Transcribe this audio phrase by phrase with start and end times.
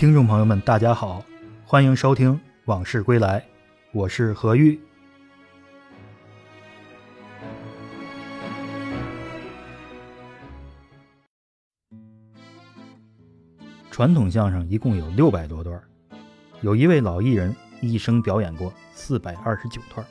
[0.00, 1.22] 听众朋友们，大家好，
[1.62, 3.38] 欢迎收听《往事归来》，
[3.92, 4.80] 我是何玉。
[13.90, 15.78] 传统相声一共有六百多段，
[16.62, 20.06] 有一位老艺人一生表演过四百二十九段，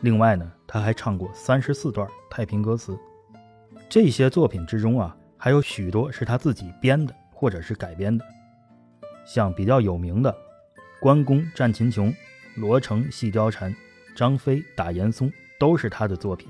[0.00, 2.98] 另外呢，他还唱过三十四段太平歌词。
[3.88, 8.24] 这些作品之中啊，还有许多是他自己编的或者是改编的。
[9.28, 10.32] 像比较有名的
[10.98, 12.10] 《关公战秦琼》
[12.56, 13.70] 《罗成戏貂蝉》
[14.16, 15.28] 《张飞打严嵩》
[15.60, 16.48] 都是他的作品。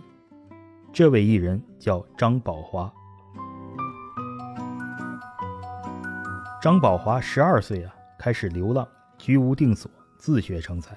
[0.92, 2.90] 这位艺人叫张宝华。
[6.62, 8.86] 张宝华十二岁啊，开始流浪，
[9.18, 10.96] 居无定所，自学成才，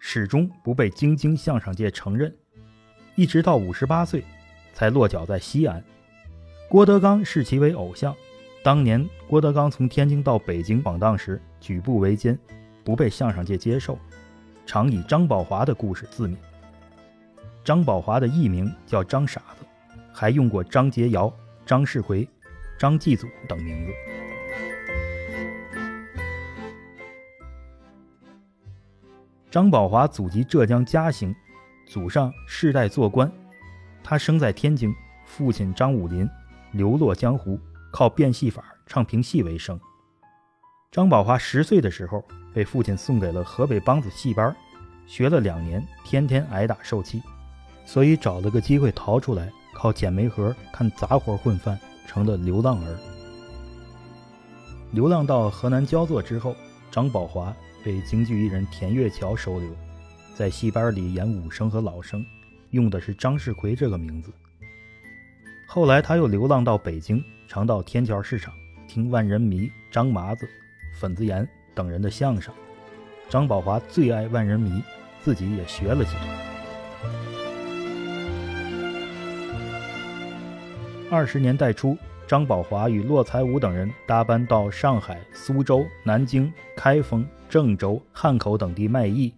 [0.00, 2.34] 始终不被京津相声界承认，
[3.14, 4.24] 一直到五十八岁，
[4.74, 5.82] 才落脚在西安。
[6.68, 8.12] 郭德纲视其为偶像。
[8.64, 12.38] 当年郭德纲从天津到北京闯荡时，举步维艰，
[12.84, 13.98] 不被相声界接受，
[14.64, 16.36] 常以张宝华的故事自勉。
[17.64, 19.66] 张宝华的艺名叫张傻子，
[20.12, 21.32] 还用过张杰尧、
[21.66, 22.28] 张世奎、
[22.78, 23.92] 张继祖等名字。
[29.50, 31.34] 张宝华祖籍浙江嘉兴，
[31.84, 33.30] 祖上世代做官，
[34.04, 34.94] 他生在天津，
[35.26, 36.28] 父亲张武林
[36.70, 37.58] 流落江湖。
[37.92, 39.78] 靠变戏法唱评戏为生。
[40.90, 44.54] 张宝华十岁的时候被父亲送给了河北梆子戏班，
[45.06, 47.22] 学了两年，天天挨打受气，
[47.86, 52.96] 所以找了个机会逃出来，靠捡煤盒、看杂活混饭，成了流浪儿。
[54.90, 56.56] 流浪到河南焦作之后，
[56.90, 59.68] 张宝华被京剧艺人田月桥收留，
[60.34, 62.24] 在戏班里演武生和老生，
[62.70, 64.32] 用的是张世奎这个名字。
[65.66, 67.22] 后来他又流浪到北京。
[67.52, 68.54] 常到天桥市场
[68.88, 70.48] 听万人迷张麻子、
[70.98, 72.50] 粉子岩等人的相声。
[73.28, 74.82] 张宝华最爱万人迷，
[75.20, 76.26] 自己也学了几段。
[81.10, 81.94] 二十年代初，
[82.26, 89.30] 张宝华与骆才武等人搭班到上海、苏州、南京、开封、郑州、汉口等地卖艺。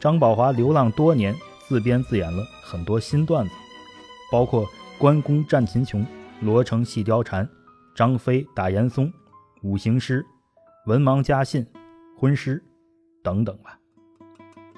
[0.00, 1.34] 张宝华流浪多年，
[1.68, 3.52] 自编自演了很多新段子，
[4.32, 4.66] 包括
[4.96, 6.02] 《关公战秦琼》。
[6.44, 7.48] 罗成戏貂蝉，
[7.94, 9.10] 张飞打严嵩，
[9.62, 10.22] 五行诗，
[10.84, 11.66] 文盲家信，
[12.18, 12.62] 婚诗
[13.22, 13.78] 等等吧。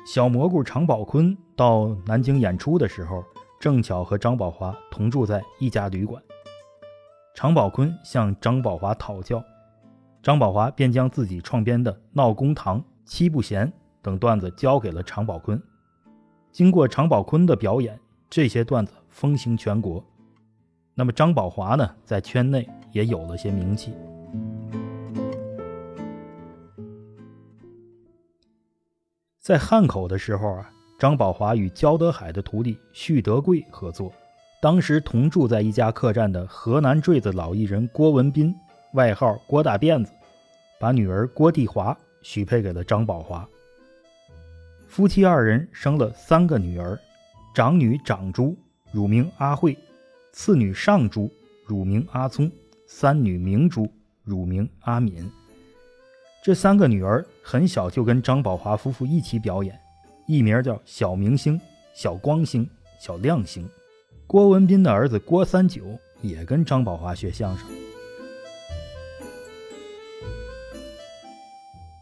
[0.07, 3.25] 小蘑菇常宝坤到南京演出的时候，
[3.59, 6.23] 正巧和张宝华同住在一家旅馆。
[7.35, 9.43] 常宝坤向张宝华讨教，
[10.23, 13.67] 张宝华便将自己创编的《闹公堂》《七不贤》
[14.01, 15.61] 等段子交给了常宝坤。
[16.53, 17.99] 经过常宝坤的表演，
[18.31, 20.05] 这些段子风行全国。
[20.99, 23.93] 那么张宝华呢，在圈内也有了些名气。
[29.39, 34.11] 在汉口的时候啊，张宝华与焦德海的徒弟徐德贵合作，
[34.63, 38.55] 当时同住在一家客栈的河南坠子老艺人郭文斌，
[38.95, 40.11] 外号郭大辫子，
[40.81, 43.47] 把女儿郭丽华许配给了张宝华。
[44.89, 46.99] 夫妻二人生了三个女儿，
[47.55, 48.57] 长女长珠，
[48.93, 49.77] 乳名阿慧。
[50.39, 51.33] 次女上珠，
[51.65, 52.47] 乳名阿聪；
[52.87, 53.91] 三女明珠，
[54.23, 55.29] 乳名阿敏。
[56.45, 59.81] 这三个女儿很小就跟张宝华夫妇一起表演，
[60.27, 61.59] 艺名叫小明星、
[61.95, 62.69] 小光星、
[63.01, 63.67] 小亮星。
[64.27, 67.67] 郭文斌的儿子郭三九也跟张宝华学相声。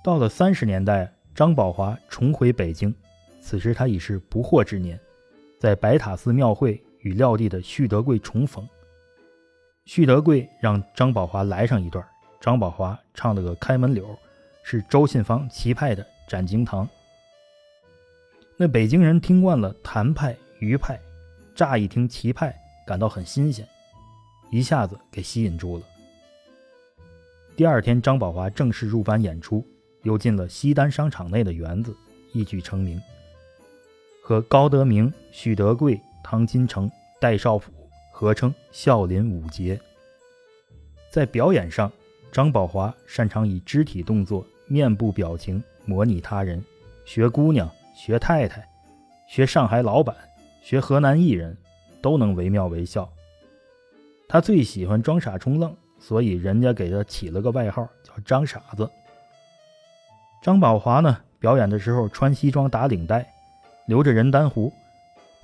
[0.02, 2.92] 到了三十年代，张宝华重回北京，
[3.40, 4.98] 此时他已是不惑之年，
[5.56, 6.83] 在白塔寺庙会。
[7.04, 8.66] 与撂地的徐德贵重逢，
[9.84, 12.02] 徐德贵让张宝华来上一段，
[12.40, 14.18] 张宝华唱了个开门柳，
[14.62, 16.86] 是周信芳齐派的《斩惊堂》。
[18.56, 20.98] 那北京人听惯了谭派、余派，
[21.54, 23.68] 乍一听齐派，感到很新鲜，
[24.50, 25.84] 一下子给吸引住了。
[27.54, 29.62] 第二天，张宝华正式入班演出，
[30.04, 31.94] 又进了西单商场内的园子，
[32.32, 32.98] 一举成名，
[34.22, 36.00] 和高德明、徐德贵。
[36.34, 36.90] 汤金城、
[37.20, 37.70] 戴少甫
[38.10, 39.80] 合称孝林五杰。
[41.08, 41.92] 在表演上，
[42.32, 46.60] 张宝华擅长以肢体动作、面部表情模拟他人，
[47.04, 48.68] 学姑娘、学太太、
[49.28, 50.16] 学上海老板、
[50.60, 51.56] 学河南艺人，
[52.02, 53.08] 都能惟妙惟肖。
[54.28, 58.90] 他最喜欢装傻充愣，所以人家给他起了个外号叫“张傻子”。
[60.42, 63.24] 张宝华呢，表演的时候穿西装打领带，
[63.86, 64.72] 留着人丹胡。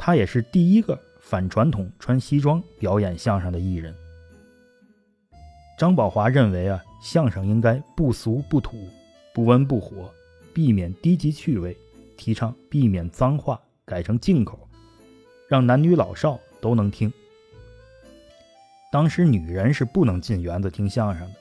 [0.03, 3.95] 他也是第一个反传统穿西装表演相声的艺人。
[5.79, 8.89] 张宝华认为啊，相声应该不俗不土，
[9.35, 10.11] 不温不火，
[10.55, 11.77] 避免低级趣味，
[12.17, 14.67] 提倡避免脏话，改成进口，
[15.47, 17.13] 让男女老少都能听。
[18.91, 21.35] 当时女人是不能进园子听相声的，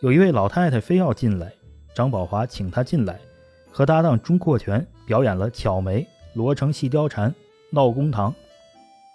[0.00, 1.52] 有一位老太太非要进来，
[1.94, 3.20] 张宝华请她进来，
[3.70, 7.34] 和搭档钟阔泉表演了巧梅、罗成戏貂蝉、
[7.70, 8.34] 闹公堂，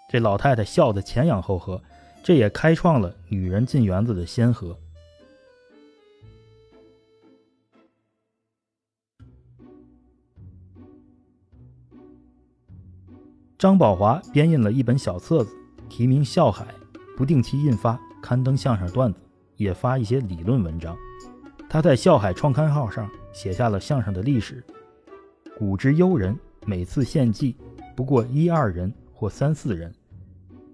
[0.08, 1.80] 这老太太笑得前仰后合，
[2.22, 4.76] 这也开创了女人进园子的先河。
[13.58, 15.50] 张宝华编印了一本小册子，
[15.88, 16.64] 题名《笑海》。
[17.16, 19.18] 不定期印发刊登相声段子，
[19.56, 20.94] 也发一些理论文章。
[21.66, 24.62] 他在笑海创刊号上写下了相声的历史。
[25.58, 26.38] 古之幽人，
[26.68, 27.54] 每次献计
[27.94, 29.94] 不过一二人或三四人，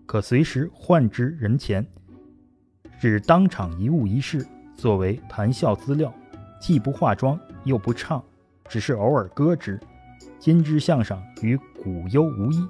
[0.06, 1.86] 可随时换之人前，
[2.98, 4.44] 只当场一物一事
[4.74, 6.12] 作为谈笑资料，
[6.58, 8.24] 既不化妆又不唱，
[8.70, 9.78] 只是偶尔歌之。
[10.38, 12.66] 今之相声与古幽无异。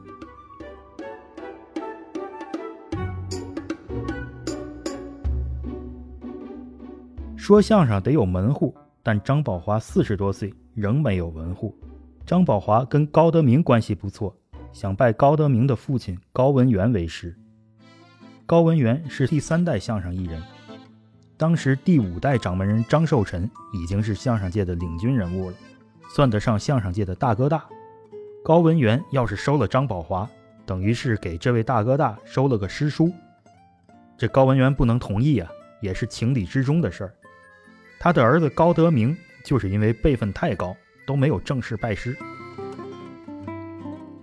[7.37, 11.73] 说相声得有门户，但张宝华四十多岁仍没有门户。
[12.33, 14.35] 张宝华跟高德明关系不错，
[14.73, 17.37] 想拜高德明的父亲高文元为师。
[18.47, 20.43] 高文元是第三代相声艺人，
[21.37, 25.57] 当时第五代掌门人张寿臣已经是相声界的领军人物了，
[26.09, 27.67] 算得上相声界的大哥大。
[28.43, 30.27] 高文元要是收了张宝华，
[30.65, 33.13] 等于是给这位大哥大收了个师叔。
[34.17, 35.51] 这高文元不能同意啊，
[35.83, 37.15] 也是情理之中的事儿。
[38.01, 39.15] 他的儿子高德明
[39.45, 40.75] 就是因为辈分太高，
[41.07, 42.17] 都没有正式拜师。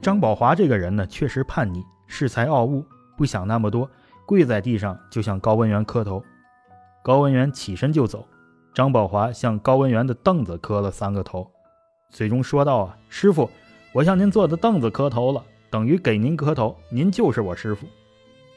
[0.02, 2.86] 张宝华这个人呢，确实叛逆，恃才傲物，
[3.18, 3.90] 不想那么多，
[4.26, 6.24] 跪在地上就向高文元磕头。
[7.04, 8.26] 高文元起身就走，
[8.74, 11.52] 张宝华向高文元的凳子磕了三个头，
[12.10, 13.50] 最终说道：“啊，师傅，
[13.94, 17.86] 我向您坐的凳子磕头了，等于给您磕头，您就是我师傅。”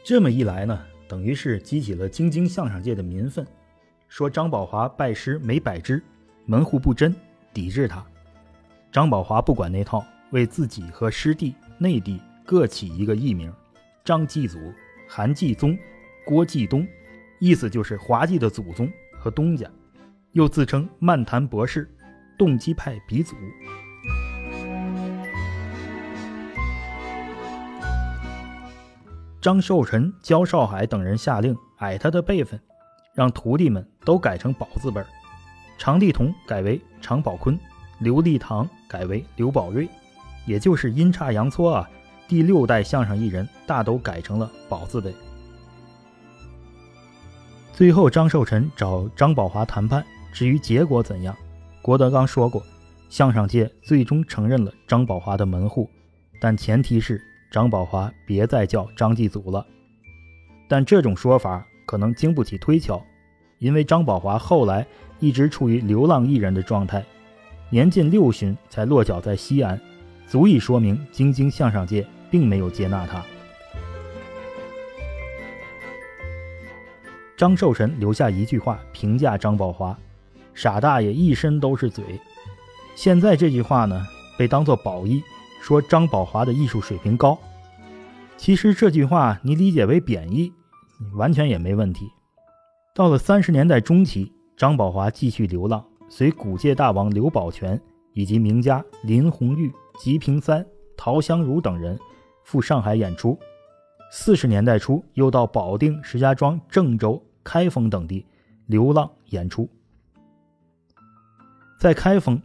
[0.04, 0.78] 这么一来呢，
[1.08, 3.46] 等于是激起了京津相声界的民愤。
[4.08, 6.02] 说张宝华拜师没拜知，
[6.46, 7.14] 门户不真，
[7.52, 8.04] 抵制他。
[8.92, 13.50] 张宝华不管那套，为自己和师弟、内地各起一个艺名：
[14.04, 14.58] 张继祖、
[15.08, 15.78] 韩继宗、
[16.26, 16.86] 郭继东，
[17.38, 19.66] 意思就是滑稽的祖宗和东家。
[20.32, 21.90] 又自称漫谈博士、
[22.36, 23.34] 动机派鼻祖。
[29.40, 32.60] 张寿臣、焦少海等人下令矮他的辈分。
[33.14, 35.02] 让徒弟们都改成宝字辈，
[35.78, 37.58] 常地同改为常宝坤，
[38.02, 39.88] 刘立堂改为刘宝瑞，
[40.46, 41.90] 也就是阴差阳错啊，
[42.26, 45.14] 第六代相声艺人大都改成了宝字辈。
[47.72, 51.36] 最后，张寿臣找张宝华谈判，至于结果怎样，
[51.80, 52.62] 郭德纲说过，
[53.08, 55.88] 相声界最终承认了张宝华的门户，
[56.40, 59.64] 但前提是张宝华别再叫张继祖了。
[60.68, 61.64] 但这种说法。
[61.84, 63.04] 可能经不起推敲，
[63.58, 64.86] 因为张宝华后来
[65.18, 67.04] 一直处于流浪艺人的状态，
[67.72, 69.80] 年近六旬才落脚在西安，
[70.26, 73.24] 足以说明京津相声界并没有接纳他。
[77.34, 79.98] 张寿臣留下一句话评价张宝华
[80.52, 82.04] ：“傻大爷一身都是嘴。”
[82.94, 84.06] 现在这句话呢，
[84.36, 85.22] 被当作褒义，
[85.62, 87.38] 说张宝华的艺术水平高。
[88.36, 90.52] 其实这句话你理解为贬义。
[91.14, 92.06] 完全也没问题。
[92.94, 95.82] 到了三十年代中期，张宝华继续流浪，
[96.14, 97.80] 随古界大王刘宝全
[98.12, 100.62] 以及名家林红玉、吉平三、
[100.94, 101.98] 陶香如等人
[102.44, 103.38] 赴上海演出。
[104.10, 108.26] 四十年代初，又到保定、石家庄、郑州、开封等地
[108.66, 109.66] 流浪演出。
[111.80, 112.38] 在开封，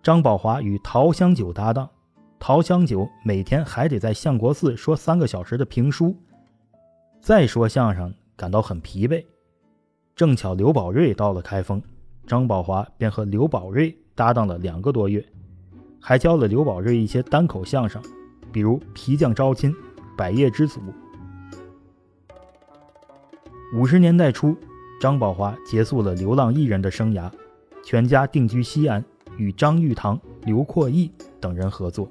[0.00, 1.90] 张宝华与陶香九搭档，
[2.38, 6.16] 陶香九每天还得在相国寺说三个小时的评书。
[7.20, 9.26] 再说相声，感到很疲惫。
[10.14, 11.82] 正巧刘宝瑞到了开封，
[12.28, 15.24] 张宝华便和刘宝瑞搭档了两个多月，
[15.98, 18.02] 还教了刘宝瑞一些单口相声，
[18.52, 19.72] 比如《皮匠招亲》
[20.14, 20.78] 《百业之祖》。
[23.74, 24.54] 五十年代初，
[25.00, 27.32] 张宝华结束了流浪艺人的生涯，
[27.82, 29.02] 全家定居西安，
[29.38, 32.06] 与张玉堂、刘阔义等人合作。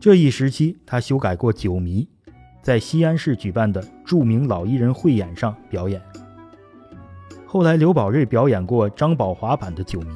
[0.00, 2.08] 这一时期，他修改过《酒迷》。
[2.62, 6.00] 在西安市举办的著名老艺人汇演上表演。
[7.52, 10.08] 后来，刘宝瑞表演过张宝华版的《酒迷》，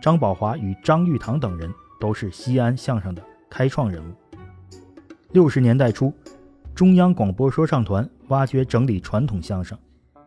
[0.00, 1.70] 张宝华与张玉堂等人
[2.00, 4.14] 都是西安相声的开创人物。
[5.32, 6.10] 六十年代初，
[6.74, 9.76] 中央广播说唱团挖掘整理传统相声，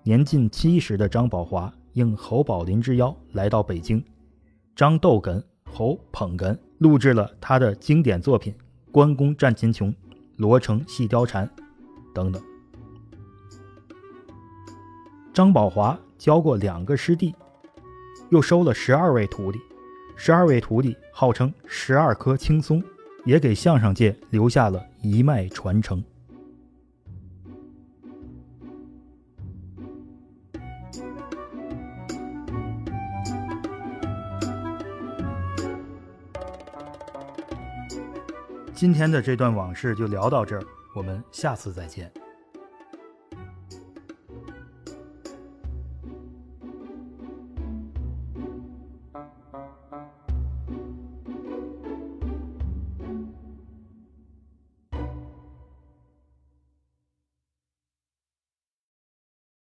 [0.03, 4.05] 年近七十的张宝华应侯宝林之邀来到北京，
[4.75, 8.53] 张逗哏、侯捧哏录制了他的经典作品
[8.91, 9.89] 《关公战秦琼》
[10.36, 11.48] 《罗成戏貂蝉》
[12.13, 12.39] 等等。
[15.33, 17.36] 张宝华教过两个师弟，
[18.29, 19.60] 又收了十二位徒弟，
[20.15, 22.82] 十二位徒弟号称“十二棵青松”，
[23.25, 26.03] 也给相声界留下了一脉传承。
[38.74, 42.12] 今天的这段往事就聊到这儿，我们下次再见。